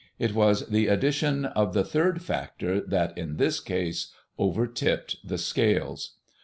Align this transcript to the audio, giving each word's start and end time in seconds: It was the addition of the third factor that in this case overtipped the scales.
It 0.17 0.33
was 0.33 0.67
the 0.67 0.87
addition 0.87 1.45
of 1.45 1.75
the 1.75 1.83
third 1.83 2.23
factor 2.23 2.81
that 2.87 3.15
in 3.15 3.37
this 3.37 3.59
case 3.59 4.11
overtipped 4.39 5.17
the 5.23 5.37
scales. 5.37 6.15